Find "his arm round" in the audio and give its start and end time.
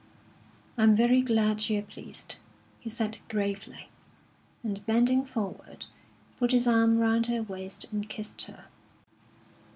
6.53-7.27